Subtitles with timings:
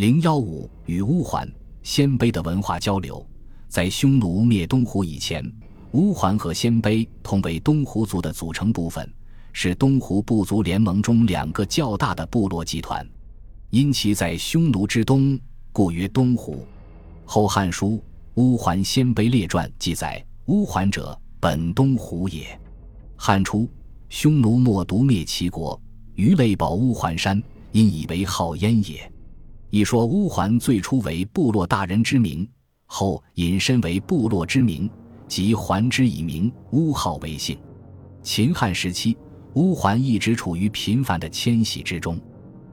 [0.00, 1.46] 零幺五与乌桓、
[1.82, 3.22] 鲜卑的文化交流，
[3.68, 5.44] 在匈奴灭东胡以前，
[5.92, 9.06] 乌桓和鲜卑同为东胡族的组成部分，
[9.52, 13.06] 是东胡部族联盟中两个较大的部落集团。
[13.68, 15.38] 因其在匈奴之东，
[15.70, 16.54] 故曰东胡。
[17.26, 17.90] 《后汉书·
[18.36, 22.58] 乌桓鲜卑列传》记载：“乌桓者，本东胡也。”
[23.16, 23.68] 汉初，
[24.08, 25.78] 匈奴莫独灭齐国，
[26.14, 27.42] 余类保乌桓山，
[27.72, 29.09] 因以为号焉也。
[29.70, 32.46] 一说乌桓最初为部落大人之名，
[32.86, 34.90] 后引申为部落之名，
[35.28, 37.56] 即桓之以名，乌号为姓。
[38.20, 39.16] 秦汉时期，
[39.54, 42.20] 乌桓一直处于频繁的迁徙之中。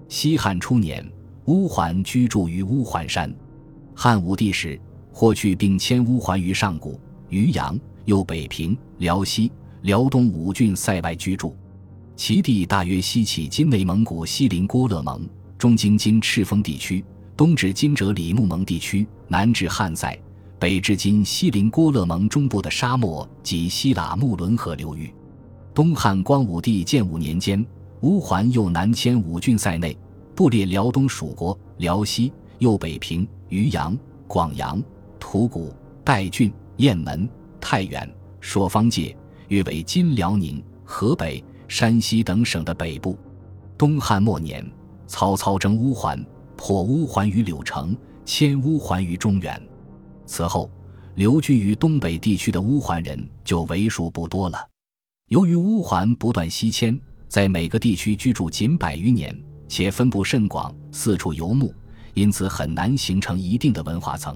[0.09, 1.07] 西汉初年，
[1.45, 3.31] 乌桓居住于乌桓山。
[3.93, 4.79] 汉武帝时，
[5.11, 9.51] 霍去并迁乌桓于上谷、渔阳，又北平、辽西、
[9.83, 11.55] 辽东五郡塞外居住。
[12.15, 17.03] 其地大约西起今内蒙古锡林郭勒盟，中经今赤峰地区，
[17.35, 20.17] 东至今哲里木盟地区，南至汉塞，
[20.59, 25.13] 北至今锡林郭勒盟中部的沙漠及西喇木伦河流域。
[25.73, 27.65] 东汉光武帝建武年间。
[28.01, 29.97] 乌桓又南迁五郡塞内，
[30.35, 34.79] 布列辽东属国、辽西，又北平、渔阳、广阳、
[35.19, 37.27] 吐谷、代郡、雁门、
[37.59, 38.07] 太原、
[38.39, 43.17] 朔方界，约为今辽宁、河北、山西等省的北部。
[43.79, 44.63] 东汉末年，
[45.07, 46.23] 曹操征乌桓，
[46.55, 49.59] 破乌桓于柳城，迁乌桓于中原。
[50.25, 50.69] 此后，
[51.15, 54.67] 留居于东北地区的乌桓人就为数不多了。
[55.29, 56.99] 由于乌桓不断西迁。
[57.29, 61.73] 在每个地区居住仅百余年，且分布甚广，四处游牧，
[62.13, 64.33] 因此很难形成一定的文化层。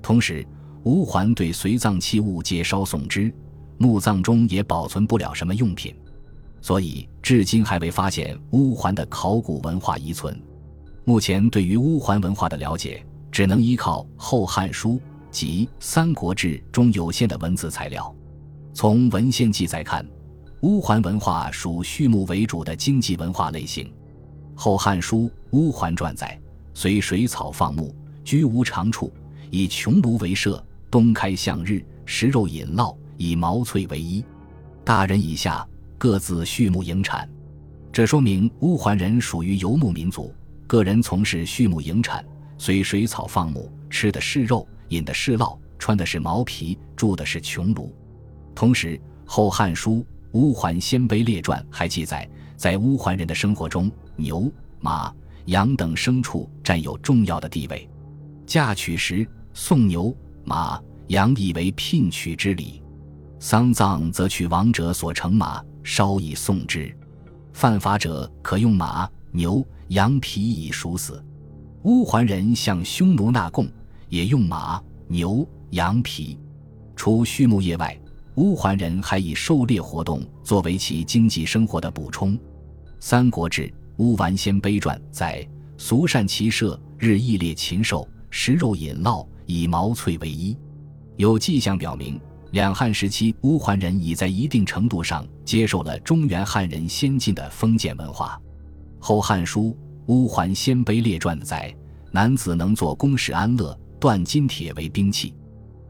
[0.00, 0.42] 同时，
[0.84, 3.30] 乌桓对随葬器物皆烧送之，
[3.76, 5.94] 墓葬中也保存不了什么用品，
[6.62, 10.38] 所以至今还未发现乌桓的考古文化遗存。
[11.06, 14.90] 目前对于乌桓文化的了解，只能依靠《后汉书》
[15.30, 18.14] 及《三国志》中有限的文字材料。
[18.74, 20.06] 从文献记载看。
[20.60, 23.86] 乌桓文化属畜牧为主的经济文化类型，
[24.54, 26.40] 《后汉书·乌桓传》载：
[26.72, 29.12] 随水草放牧，居无常处，
[29.50, 34.24] 以穹庐为舍，东开向日，食肉饮酪，以毛翠为衣。
[34.84, 35.66] 大人以下
[35.98, 37.28] 各自畜牧营产。
[37.92, 40.34] 这说明乌桓人属于游牧民族，
[40.66, 42.24] 个人从事畜牧营产，
[42.58, 47.90] 随水草放牧，吃的是肉，饮的是酪，穿的是毛皮，住的是穹庐。
[48.54, 49.96] 同时，《后汉书》。
[50.34, 54.50] 乌桓鲜卑列传还记载，在乌桓人的生活中，牛、
[54.80, 57.88] 马、羊等牲畜占有重要的地位。
[58.44, 60.12] 嫁娶时送牛、
[60.42, 62.82] 马、羊以为聘娶之礼；
[63.38, 66.92] 丧葬则取亡者所乘马，稍以送之。
[67.52, 71.24] 犯法者可用马、牛、羊皮以赎死。
[71.84, 73.68] 乌桓人向匈奴纳贡，
[74.08, 76.36] 也用马、牛、羊皮。
[76.96, 77.96] 除畜牧业外，
[78.36, 82.36] 乌桓人还以狩猎活动作为其经济生活的补充，
[82.98, 83.62] 《三国志·
[83.98, 85.46] 乌丸鲜卑传》载
[85.76, 90.56] 俗善骑射，日益猎禽兽，食肉饮酪，以毛翠为衣。
[91.16, 92.18] 有迹象表明，
[92.54, 98.40] 两汉时期乌桓人已在一定程度上接受了中原汉人先进的封建文化。
[99.04, 99.70] 《后汉书·
[100.06, 101.74] 乌桓鲜卑列传》载：
[102.12, 105.34] 男子能做弓矢安乐，锻金铁为兵器。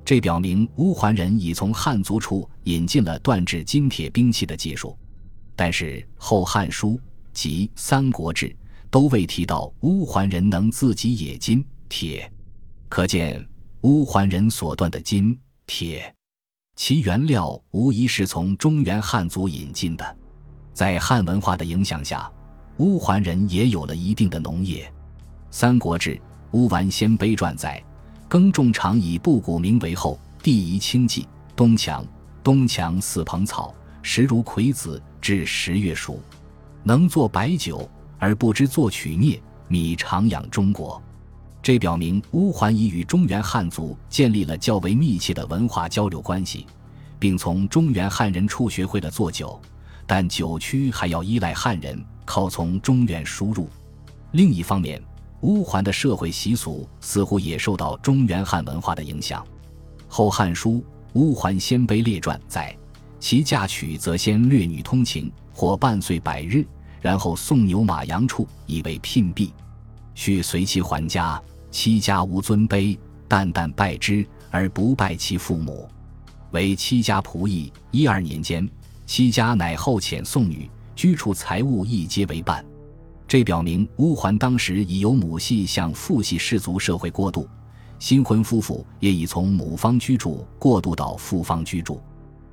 [0.06, 4.96] 这表明乌桓人已从汉族处引进了锻制金铁兵器的技术，
[5.54, 6.92] 但是《后汉书》
[7.34, 8.48] 及《三国志》
[8.90, 12.32] 都未提到乌桓人能自己冶金铁，
[12.88, 13.46] 可见
[13.82, 16.10] 乌桓人所锻的金铁，
[16.76, 20.16] 其原料无疑是从中原汉族引进的。
[20.72, 22.30] 在汉文化的影响下，
[22.78, 24.84] 乌桓人也有了一定的农业，
[25.50, 26.10] 《三国志·
[26.50, 27.82] 乌桓鲜卑传》载。
[28.28, 31.24] 耕种常以布谷名为后，地宜清瘠。
[31.54, 32.04] 冬强，
[32.42, 36.18] 冬强似蓬草，实如葵子，至十月熟，
[36.82, 39.40] 能做白酒，而不知作曲孽。
[39.68, 41.00] 米常养中国，
[41.64, 46.66] 这表明乌桓已与中原汉族建立了较为密切的文化交流关系，
[47.18, 49.58] 并从中原汉人处学会了做酒，
[50.06, 53.66] 但酒曲还要依赖汉人，靠从中原输入。
[54.32, 55.02] 另一方面。
[55.40, 59.42] 乌桓的社会习俗似乎也受到中原汉文化的影响，
[60.08, 60.72] 《后汉书·
[61.12, 62.74] 乌桓鲜卑列传》载：
[63.20, 66.66] 其嫁娶则先掠女通情，或半岁百日，
[66.98, 69.52] 然后送牛马羊畜以为聘婢，
[70.14, 71.38] 须随其还家。
[71.74, 75.88] 妻家无尊卑，但但拜之而不拜其父母，
[76.52, 77.72] 为戚家仆役。
[77.90, 78.70] 一二年间，
[79.06, 82.64] 戚家乃后遣送女，居处财物亦皆为伴。
[83.26, 87.48] 这表明乌桓当时已由母系向父系氏族社会过渡，
[87.98, 92.00] 新婚夫妇也已从母方居住过渡到父方居住。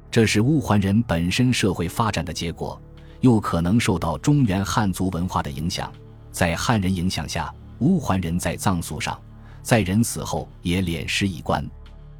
[0.09, 2.81] 这是乌桓人本身社会发展的结果，
[3.19, 5.93] 又可能受到中原汉族文化的影响。
[6.31, 9.19] 在汉人影响下，乌桓人在葬俗上，
[9.61, 11.63] 在人死后也敛尸以棺。《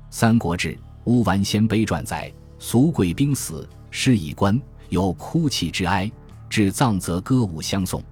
[0.10, 0.74] 三国志·
[1.06, 4.60] 乌丸鲜卑传》载：俗贵兵死，尸以棺，
[4.90, 6.12] 有哭泣之哀；
[6.50, 8.04] 至葬则歌舞相送。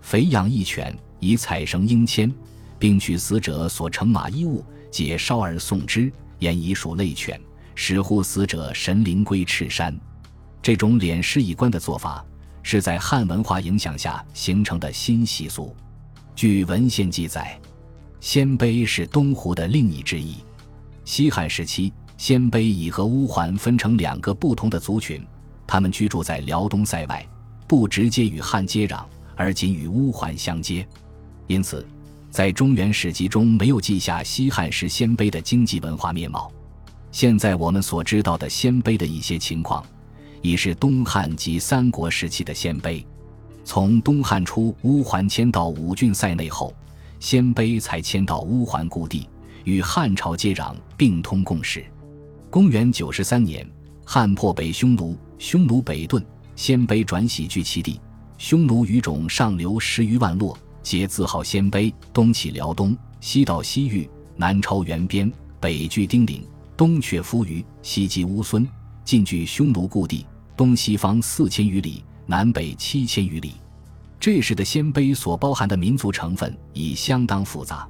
[0.00, 2.32] 肥养一犬，以彩绳缨牵，
[2.78, 7.40] 并取死者所乘马衣物，解烧而送之，言以属类犬，
[7.74, 9.98] 使护死者神灵归赤山。
[10.60, 12.24] 这种敛尸以棺的做法。
[12.68, 15.72] 是在汉文化影响下形成的新习俗。
[16.36, 17.58] 据文献记载，
[18.20, 20.36] 鲜卑是东胡的另一支裔。
[21.02, 25.26] 西汉时期，鲜卑已和乌桓分成两个不同的族群，
[25.66, 27.26] 他们居住在辽东塞外，
[27.66, 29.02] 不直接与汉接壤，
[29.34, 30.86] 而仅与乌桓相接。
[31.46, 31.86] 因此，
[32.30, 36.52] 在中原史籍中没有记下西汉时鲜卑的经济文化面貌。
[37.10, 39.82] 现在我们所知道的鲜卑的一些情况。
[40.42, 43.04] 已是东汉及三国时期的鲜卑，
[43.66, 46.72] 从东汉初乌桓迁到五郡塞内后，
[47.18, 49.28] 鲜卑才迁到乌桓故地，
[49.64, 51.84] 与汉朝接壤，并通共事。
[52.48, 53.68] 公元九十三年，
[54.04, 56.24] 汉破北匈奴，匈奴北遁，
[56.54, 58.00] 鲜卑转徙居其地。
[58.38, 66.46] 匈奴余种上流十余万落，皆自号鲜卑，东起辽东，西到西域，南超原边，北据丁陵，
[66.76, 68.64] 东却夫余，西击乌孙，
[69.04, 70.24] 进据匈奴故地。
[70.56, 73.54] 东西方四千余里，南北七千余里。
[74.18, 77.88] 这时的鲜卑所包含的民族成分已相当复杂，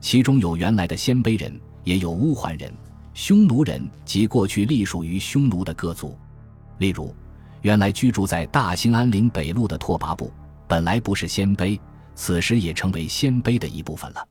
[0.00, 2.72] 其中有原来的鲜卑人，也有乌桓人、
[3.14, 6.18] 匈奴人及过去隶属于匈奴的各族。
[6.78, 7.14] 例如，
[7.62, 10.32] 原来居住在大兴安岭北路的拓跋部，
[10.66, 11.78] 本来不是鲜卑，
[12.14, 14.28] 此时也成为鲜卑的一部分了。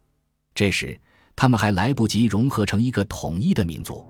[0.53, 0.99] 这时，
[1.35, 3.95] 他们还来不及融合成一个统一的民族。《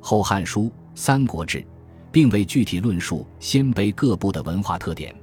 [0.00, 0.62] 后汉书·
[0.94, 1.58] 三国志》。
[2.12, 5.14] 并未具体论述鲜卑各部的文化特点，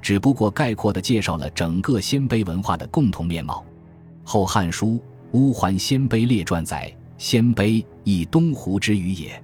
[0.00, 3.64] 只不过概括地介绍了整个鲜卑文化的共同面貌。
[4.30, 4.86] 《后汉书·
[5.32, 9.42] 乌桓鲜卑列传》载：“鲜卑以东胡之语也，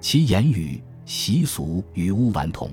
[0.00, 2.70] 其言语习俗与乌丸同。”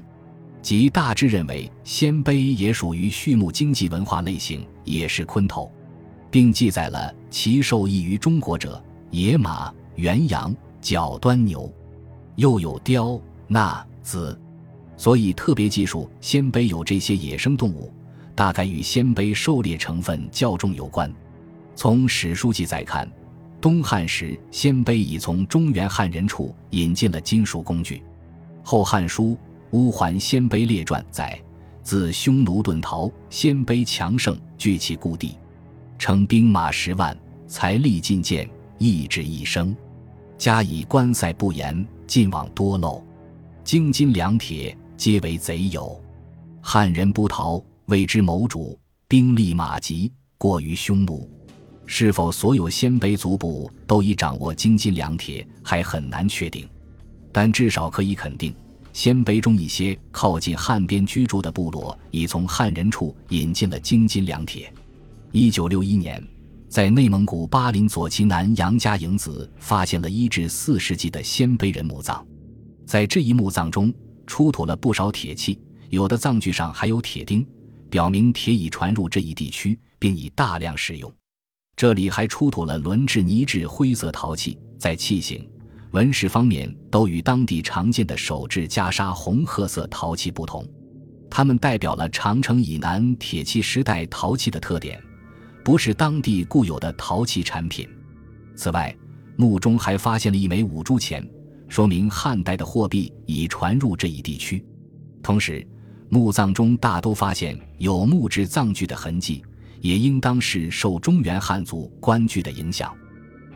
[0.62, 5.70] 即大致认为鲜卑也属于畜牧经济文化类型，也是昆头，
[6.32, 8.82] 并记载了其受益于中国者：
[9.12, 11.70] 野马、原羊、角端牛，
[12.38, 13.20] 又有雕。
[13.54, 14.36] 那子，
[14.98, 17.94] 所以特别记述鲜卑有这些野生动物，
[18.34, 21.14] 大概与鲜卑狩猎成分较重有关。
[21.76, 23.08] 从史书记载看，
[23.62, 27.98] 东汉时鲜卑已从中原汉人处引进了金属工具。
[28.64, 29.26] 《后汉书·
[29.70, 31.40] 乌桓鲜卑列传》载：
[31.84, 35.38] 自匈奴遁逃，鲜卑强盛，据其故地，
[36.00, 37.16] 乘兵马十万，
[37.48, 39.78] 财力尽见，意志一生，
[40.40, 43.04] 加以关塞不严，尽往多漏。
[43.64, 46.00] 京津两铁皆为贼友，
[46.62, 48.78] 汉人不逃，谓之谋主，
[49.08, 51.30] 兵力马急，过于匈奴。
[51.86, 56.68] 是否所有鲜卑族部都已掌握京津两铁，还很难确定。
[57.32, 58.54] 但至少可以肯定，
[58.92, 64.72] 鲜卑中一些靠近汉边居住的部落，已从汉人处引进了京津两铁。
[65.32, 66.22] 一九六一年，
[66.68, 72.26] 在内蒙古巴林左旗南杨家营子发现了一至四世纪的鲜卑人墓葬。
[72.86, 73.94] 在这一墓葬中
[74.28, 75.60] 出土了不少铁器，
[75.90, 77.46] 有的葬具上还有铁钉，
[77.90, 81.12] 表明铁已传入这一地区，并已大量使用。
[81.76, 85.48] 这里还出土了轮制泥制灰色陶器，在器型、
[85.92, 90.68] 纹饰方面都与当地常见的手制袈裟红褐色陶器不同，
[91.30, 95.02] 它们代表了长城以南铁器时代陶器的特点，
[95.64, 97.90] 不是当地固有的陶器产品。
[98.56, 98.96] 此外，
[99.36, 101.28] 墓中还发现了一枚五铢钱。
[101.68, 104.64] 说明汉代的货币已传入这一地区，
[105.22, 105.66] 同时
[106.10, 109.44] 墓葬中大都发现有木质葬具的痕迹，
[109.82, 112.96] 也应当是受中原汉族官具的影响。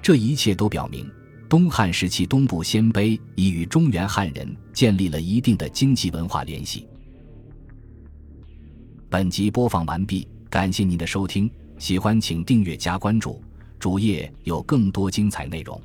[0.02, 1.08] 这一切都表明，
[1.48, 6.88] 东汉时期东部鲜卑已与中原汉人建立了一定的经济文化联系。
[9.10, 13.42] 本集播放完毕，感谢您的收听，喜欢请订阅加关注，
[13.78, 15.80] 主页有更多精彩内容。